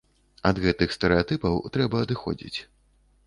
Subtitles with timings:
[0.49, 2.59] Ад гэтых стэрэатыпаў трэба адыходзіць.